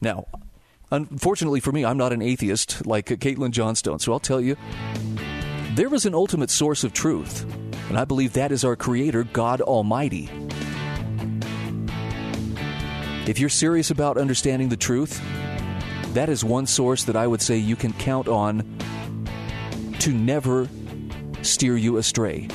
[0.00, 0.26] Now,
[0.90, 4.56] unfortunately for me, I'm not an atheist like Caitlin Johnstone, so I'll tell you
[5.76, 7.44] there is an ultimate source of truth,
[7.90, 10.30] and I believe that is our Creator, God Almighty.
[13.26, 15.20] If you're serious about understanding the truth,
[16.14, 18.64] that is one source that I would say you can count on
[19.98, 20.66] to never
[21.42, 22.48] steer you astray.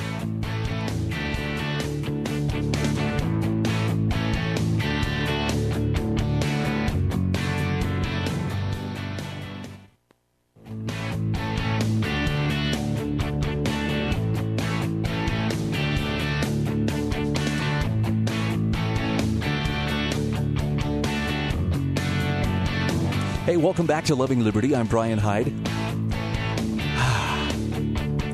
[23.72, 24.76] Welcome back to Loving Liberty.
[24.76, 25.46] I'm Brian Hyde.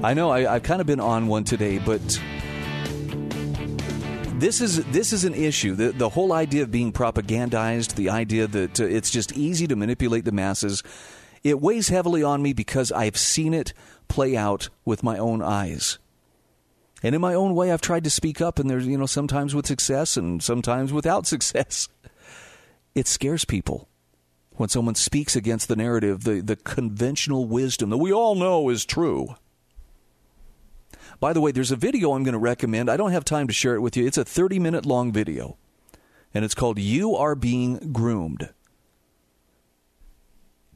[0.03, 2.01] I know I, have kind of been on one today, but
[4.41, 5.77] this is this is an issue.
[5.77, 9.77] The, the whole idea of being propagandized, the idea that uh, it's just easy to
[9.77, 10.83] manipulate the masses,
[11.45, 13.73] it weighs heavily on me because I've seen it
[14.09, 16.01] play out with my own eyes.
[17.01, 19.55] And in my own way, I've tried to speak up, and there's, you know, sometimes
[19.55, 21.89] with success and sometimes without success.
[22.97, 23.88] It scares people
[24.59, 28.85] when someone speaks against the narrative, the, the conventional wisdom that we all know is
[28.85, 29.37] true.
[31.21, 32.91] By the way, there's a video I'm going to recommend.
[32.91, 34.05] I don't have time to share it with you.
[34.05, 35.57] It's a 30 minute long video,
[36.35, 38.51] and it's called You Are Being Groomed.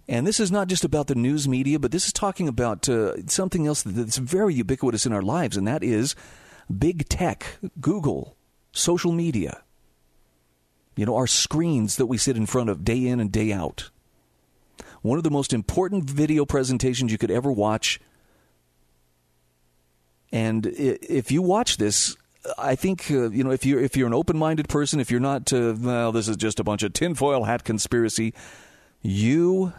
[0.09, 3.27] And this is not just about the news media, but this is talking about uh,
[3.27, 6.14] something else that's very ubiquitous in our lives, and that is
[6.77, 8.37] big tech, Google,
[8.73, 9.62] social media.
[10.96, 13.90] You know, our screens that we sit in front of day in and day out.
[15.00, 18.00] One of the most important video presentations you could ever watch.
[20.31, 22.16] And if you watch this,
[22.57, 25.52] I think uh, you know if you're if you're an open-minded person, if you're not,
[25.52, 28.35] uh, well, this is just a bunch of tinfoil hat conspiracy.
[29.00, 29.72] You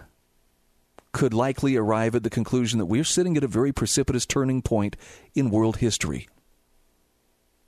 [1.12, 4.98] could likely arrive at the conclusion that we're sitting at a very precipitous turning point
[5.36, 6.28] in world history.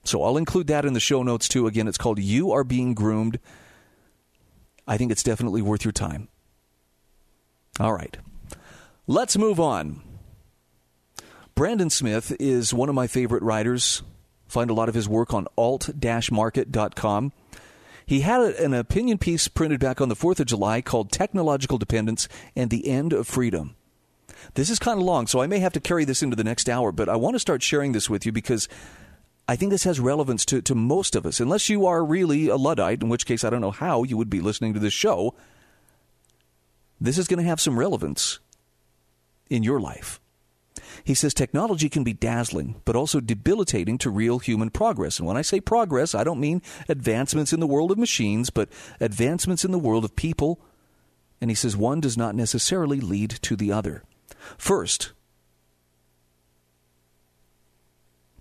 [0.06, 1.66] So I'll include that in the show notes too.
[1.66, 3.38] Again, it's called You Are Being Groomed.
[4.86, 6.28] I think it's definitely worth your time.
[7.80, 8.16] All right.
[9.06, 10.00] Let's move on.
[11.54, 14.02] Brandon Smith is one of my favorite writers.
[14.46, 17.32] Find a lot of his work on alt-market.com.
[18.04, 22.28] He had an opinion piece printed back on the 4th of July called Technological Dependence
[22.54, 23.74] and the End of Freedom.
[24.54, 26.68] This is kind of long, so I may have to carry this into the next
[26.68, 28.68] hour, but I want to start sharing this with you because
[29.48, 32.56] I think this has relevance to, to most of us, unless you are really a
[32.56, 35.34] Luddite, in which case I don't know how you would be listening to this show.
[37.00, 38.40] This is going to have some relevance
[39.48, 40.20] in your life.
[41.04, 45.18] He says technology can be dazzling, but also debilitating to real human progress.
[45.18, 48.68] And when I say progress, I don't mean advancements in the world of machines, but
[48.98, 50.60] advancements in the world of people.
[51.40, 54.02] And he says one does not necessarily lead to the other.
[54.58, 55.12] First,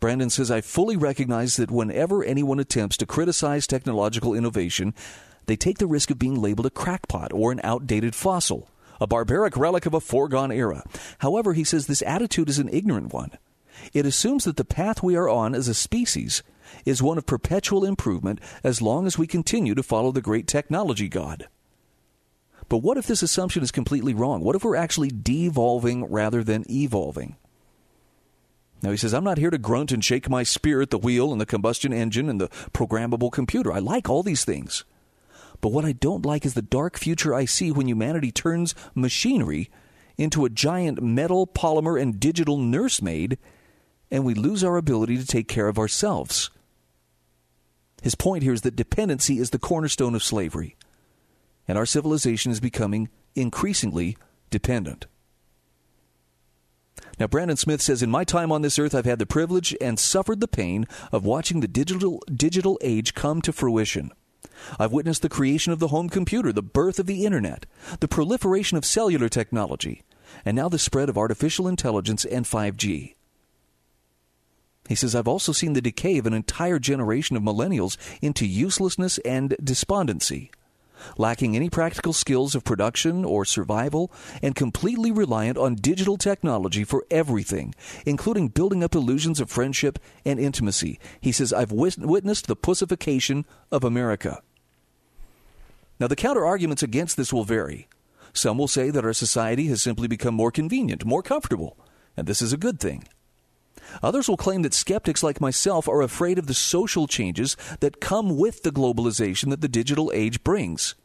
[0.05, 4.93] Brandon says, I fully recognize that whenever anyone attempts to criticize technological innovation,
[5.47, 8.69] they take the risk of being labeled a crackpot or an outdated fossil,
[9.01, 10.83] a barbaric relic of a foregone era.
[11.17, 13.31] However, he says this attitude is an ignorant one.
[13.93, 16.43] It assumes that the path we are on as a species
[16.85, 21.09] is one of perpetual improvement as long as we continue to follow the great technology
[21.09, 21.47] god.
[22.69, 24.43] But what if this assumption is completely wrong?
[24.43, 27.37] What if we're actually devolving rather than evolving?
[28.85, 31.31] Now he says, I'm not here to grunt and shake my spear at the wheel
[31.31, 33.73] and the combustion engine and the programmable computer.
[33.73, 34.85] I like all these things.
[35.59, 39.71] But what I don't like is the dark future I see when humanity turns machinery
[40.19, 43.39] into a giant metal, polymer, and digital nursemaid,
[44.11, 46.51] and we lose our ability to take care of ourselves.
[48.03, 50.75] His point here is that dependency is the cornerstone of slavery,
[51.67, 54.15] and our civilization is becoming increasingly
[54.51, 55.07] dependent.
[57.19, 59.99] Now, Brandon Smith says, In my time on this earth, I've had the privilege and
[59.99, 64.11] suffered the pain of watching the digital, digital age come to fruition.
[64.79, 67.65] I've witnessed the creation of the home computer, the birth of the internet,
[67.99, 70.03] the proliferation of cellular technology,
[70.43, 73.15] and now the spread of artificial intelligence and 5G.
[74.87, 79.17] He says, I've also seen the decay of an entire generation of millennials into uselessness
[79.19, 80.51] and despondency,
[81.17, 87.05] lacking any practical skills of production or survival, and completely reliant on digital technology for
[87.11, 87.73] everything,
[88.05, 90.99] including building up illusions of friendship and intimacy.
[91.21, 94.41] He says, I've witnessed the pussification of America.
[95.99, 97.87] Now, the counter arguments against this will vary.
[98.33, 101.77] Some will say that our society has simply become more convenient, more comfortable,
[102.17, 103.07] and this is a good thing.
[104.01, 108.37] Others will claim that skeptics like myself are afraid of the social changes that come
[108.37, 110.95] with the globalization that the digital age brings.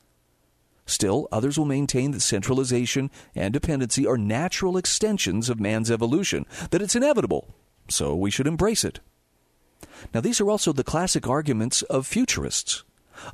[0.87, 6.83] Still, others will maintain that centralization and dependency are natural extensions of man's evolution, that
[6.83, 7.55] it's inevitable,
[7.89, 9.01] so we should embrace it.
[10.13, 12.83] Now, these are also the classic arguments of futurists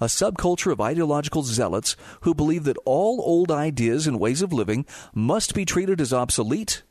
[0.01, 4.85] a subculture of ideological zealots who believe that all old ideas and ways of living
[5.15, 6.83] must be treated as obsolete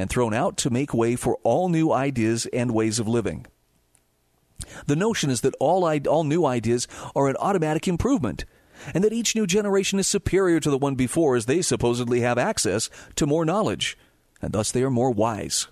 [0.00, 3.46] and thrown out to make way for all new ideas and ways of living.
[4.86, 8.46] The notion is that all, all new ideas are an automatic improvement,
[8.94, 12.38] and that each new generation is superior to the one before as they supposedly have
[12.38, 13.98] access to more knowledge,
[14.40, 15.68] and thus they are more wise.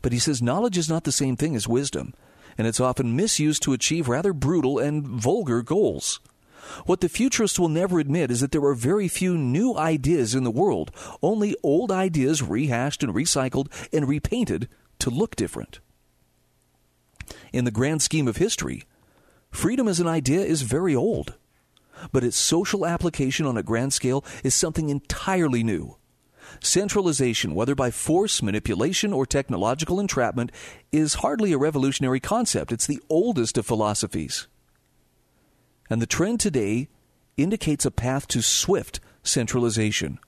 [0.00, 2.14] But he says knowledge is not the same thing as wisdom,
[2.56, 6.20] and it's often misused to achieve rather brutal and vulgar goals.
[6.84, 10.44] What the futurists will never admit is that there are very few new ideas in
[10.44, 10.90] the world,
[11.22, 14.68] only old ideas rehashed and recycled and repainted
[15.00, 15.80] to look different.
[17.52, 18.84] In the grand scheme of history,
[19.50, 21.34] freedom as an idea is very old,
[22.12, 25.96] but its social application on a grand scale is something entirely new.
[26.60, 30.52] Centralization, whether by force, manipulation, or technological entrapment,
[30.92, 32.72] is hardly a revolutionary concept.
[32.72, 34.46] It's the oldest of philosophies.
[35.88, 36.88] And the trend today
[37.36, 40.18] indicates a path to swift centralization.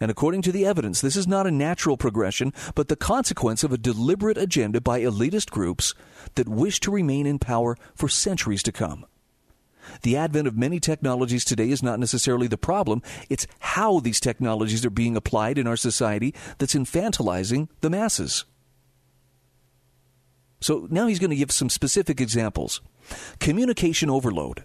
[0.00, 3.72] And according to the evidence, this is not a natural progression, but the consequence of
[3.72, 5.94] a deliberate agenda by elitist groups
[6.34, 9.06] that wish to remain in power for centuries to come.
[10.02, 14.84] The advent of many technologies today is not necessarily the problem, it's how these technologies
[14.84, 18.44] are being applied in our society that's infantilizing the masses.
[20.66, 22.80] So now he's going to give some specific examples.
[23.38, 24.64] Communication overload.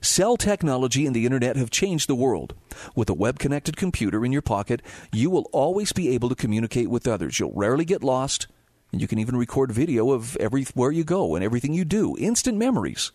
[0.00, 2.54] Cell technology and the internet have changed the world.
[2.94, 4.80] With a web connected computer in your pocket,
[5.12, 7.38] you will always be able to communicate with others.
[7.38, 8.46] You'll rarely get lost,
[8.90, 12.16] and you can even record video of everywhere you go and everything you do.
[12.18, 13.12] Instant memories.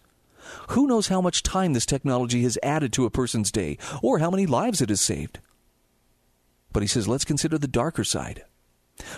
[0.67, 4.29] Who knows how much time this technology has added to a person's day, or how
[4.29, 5.39] many lives it has saved?
[6.71, 8.43] But he says, let's consider the darker side.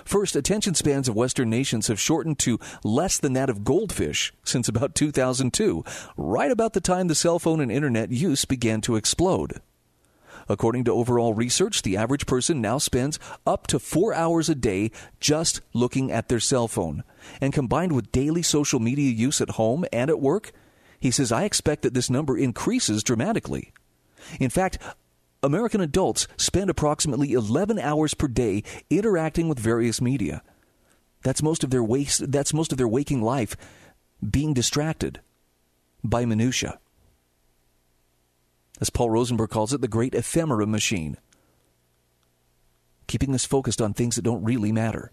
[0.06, 4.68] First, attention spans of Western nations have shortened to less than that of goldfish since
[4.68, 5.84] about 2002,
[6.18, 9.62] right about the time the cell phone and internet use began to explode.
[10.50, 14.92] According to overall research, the average person now spends up to four hours a day
[15.20, 17.04] just looking at their cell phone.
[17.40, 20.52] And combined with daily social media use at home and at work,
[21.00, 23.74] he says, I expect that this number increases dramatically.
[24.40, 24.78] In fact,
[25.44, 30.42] American adults spend approximately 11 hours per day interacting with various media.
[31.24, 33.58] That's most of their waste, that's most of their waking life
[34.28, 35.20] being distracted
[36.04, 36.80] by minutia.
[38.80, 41.18] As Paul Rosenberg calls it, the great ephemera machine,
[43.08, 45.12] keeping us focused on things that don't really matter.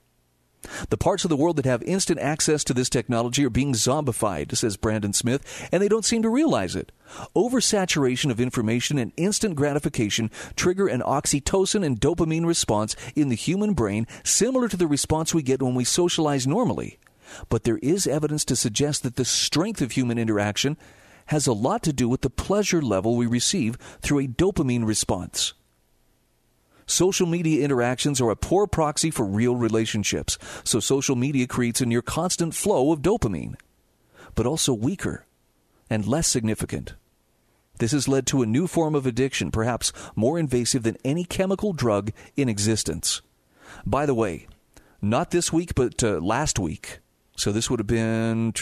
[0.90, 4.54] The parts of the world that have instant access to this technology are being zombified,
[4.56, 6.92] says Brandon Smith, and they don't seem to realize it.
[7.34, 13.72] Oversaturation of information and instant gratification trigger an oxytocin and dopamine response in the human
[13.72, 16.98] brain similar to the response we get when we socialize normally.
[17.48, 20.76] But there is evidence to suggest that the strength of human interaction
[21.26, 25.54] has a lot to do with the pleasure level we receive through a dopamine response.
[26.90, 31.86] Social media interactions are a poor proxy for real relationships, so social media creates a
[31.86, 33.54] near constant flow of dopamine,
[34.34, 35.24] but also weaker
[35.88, 36.94] and less significant
[37.78, 41.72] This has led to a new form of addiction, perhaps more invasive than any chemical
[41.72, 43.22] drug in existence.
[43.86, 44.48] By the way,
[45.00, 46.98] not this week, but uh, last week.
[47.36, 48.52] So this would have been,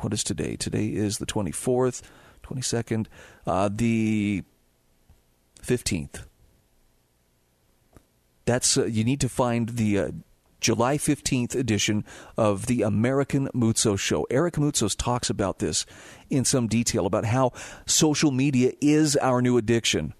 [0.00, 0.56] what is today?
[0.56, 2.00] Today is the 24th,
[2.42, 3.06] 22nd,
[3.46, 4.42] uh, the
[5.62, 6.24] 15th.
[8.44, 10.08] That's, uh, you need to find the uh,
[10.60, 12.04] July 15th edition
[12.38, 14.26] of the American Moutsos Show.
[14.30, 15.84] Eric Moutsos talks about this
[16.30, 17.52] in some detail about how
[17.86, 20.14] social media is our new addiction.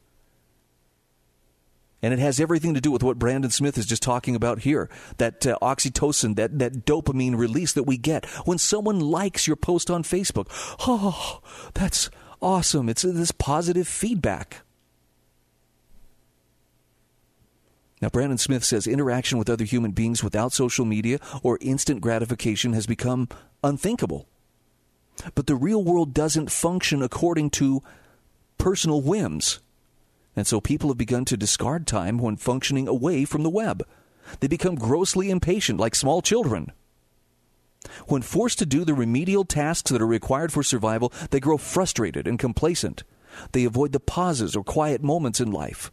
[2.02, 4.90] And it has everything to do with what Brandon Smith is just talking about here
[5.16, 9.90] that uh, oxytocin, that, that dopamine release that we get when someone likes your post
[9.90, 10.48] on Facebook.
[10.86, 11.40] Oh,
[11.72, 12.10] that's
[12.42, 12.90] awesome.
[12.90, 14.60] It's this positive feedback.
[18.04, 22.74] Now, Brandon Smith says interaction with other human beings without social media or instant gratification
[22.74, 23.30] has become
[23.62, 24.28] unthinkable.
[25.34, 27.82] But the real world doesn't function according to
[28.58, 29.60] personal whims.
[30.36, 33.86] And so people have begun to discard time when functioning away from the web.
[34.40, 36.72] They become grossly impatient, like small children.
[38.06, 42.28] When forced to do the remedial tasks that are required for survival, they grow frustrated
[42.28, 43.02] and complacent.
[43.52, 45.90] They avoid the pauses or quiet moments in life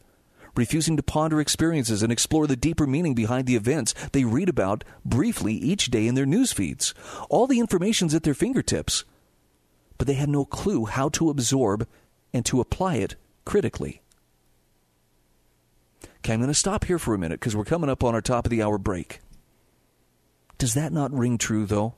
[0.56, 4.84] refusing to ponder experiences and explore the deeper meaning behind the events they read about
[5.06, 6.94] briefly each day in their news feeds.
[7.30, 9.06] All the information's at their fingertips,
[9.98, 11.88] but they have no clue how to absorb
[12.34, 14.02] and to apply it critically.
[16.18, 18.22] Okay, I'm going to stop here for a minute because we're coming up on our
[18.22, 19.20] top of the hour break.
[20.58, 21.96] Does that not ring true, though?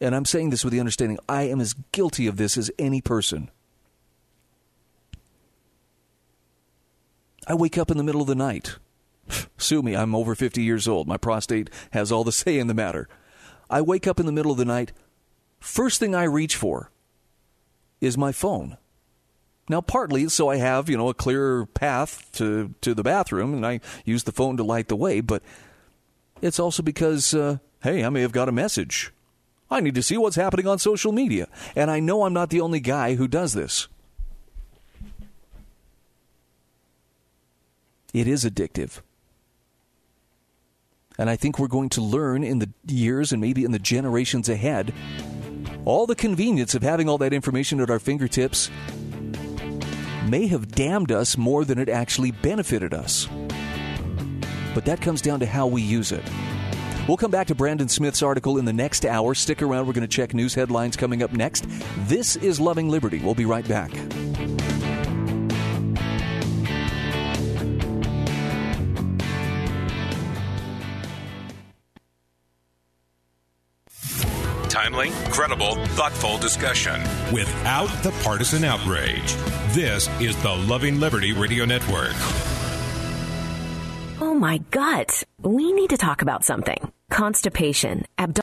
[0.00, 3.00] And I'm saying this with the understanding I am as guilty of this as any
[3.00, 3.50] person.
[7.48, 8.76] I wake up in the middle of the night.
[9.56, 11.08] Sue me, I'm over 50 years old.
[11.08, 13.08] My prostate has all the say in the matter.
[13.70, 14.92] I wake up in the middle of the night.
[15.58, 16.92] First thing I reach for
[18.00, 18.76] is my phone.
[19.70, 23.66] Now, partly so I have, you know, a clearer path to, to the bathroom, and
[23.66, 25.42] I use the phone to light the way, but
[26.40, 29.12] it's also because, uh, hey, I may have got a message.
[29.70, 31.48] I need to see what's happening on social media.
[31.76, 33.88] And I know I'm not the only guy who does this.
[38.12, 39.00] It is addictive.
[41.18, 44.48] And I think we're going to learn in the years and maybe in the generations
[44.48, 44.94] ahead
[45.84, 48.70] all the convenience of having all that information at our fingertips
[50.28, 53.26] may have damned us more than it actually benefited us.
[54.74, 56.22] But that comes down to how we use it.
[57.08, 59.34] We'll come back to Brandon Smith's article in the next hour.
[59.34, 59.86] Stick around.
[59.86, 61.64] We're going to check news headlines coming up next.
[62.00, 63.20] This is Loving Liberty.
[63.20, 63.90] We'll be right back.
[74.78, 77.00] Timely, credible, thoughtful discussion
[77.32, 79.34] without the partisan outrage.
[79.70, 82.14] This is the Loving Liberty Radio Network.
[84.20, 85.24] Oh my gut.
[85.42, 86.92] We need to talk about something.
[87.10, 88.36] Constipation, abdominal